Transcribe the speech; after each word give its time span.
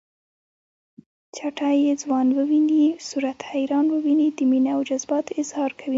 چټه 1.35 1.69
چې 1.83 1.93
ځوان 2.03 2.27
وويني 2.37 2.85
صورت 3.09 3.39
حیران 3.51 3.85
وويني 3.89 4.27
د 4.37 4.39
مینې 4.49 4.69
او 4.75 4.81
جذباتو 4.89 5.31
اظهار 5.41 5.71
کوي 5.79 5.89